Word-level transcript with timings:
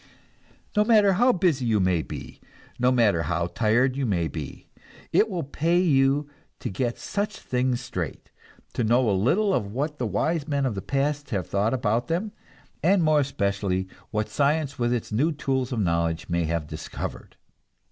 No 0.75 0.83
matter 0.83 1.13
how 1.13 1.31
busy 1.31 1.63
you 1.67 1.79
may 1.79 2.01
be, 2.01 2.41
no 2.79 2.91
matter 2.91 3.21
how 3.21 3.45
tired 3.45 3.95
you 3.95 4.07
may 4.07 4.27
be, 4.27 4.65
it 5.13 5.29
will 5.29 5.43
pay 5.43 5.79
you 5.79 6.27
to 6.59 6.71
get 6.71 6.97
such 6.97 7.37
things 7.37 7.81
straight: 7.81 8.31
to 8.73 8.83
know 8.83 9.07
a 9.07 9.11
little 9.11 9.53
of 9.53 9.67
what 9.71 9.99
the 9.99 10.07
wise 10.07 10.47
men 10.47 10.65
of 10.65 10.73
the 10.73 10.81
past 10.81 11.29
have 11.29 11.45
thought 11.45 11.75
about 11.75 12.07
them, 12.07 12.31
and 12.81 13.03
more 13.03 13.19
especially 13.19 13.87
what 14.09 14.27
science 14.27 14.79
with 14.79 14.91
its 14.91 15.11
new 15.11 15.31
tools 15.31 15.71
of 15.71 15.79
knowledge 15.79 16.27
may 16.29 16.45
have 16.45 16.65
discovered. 16.65 17.35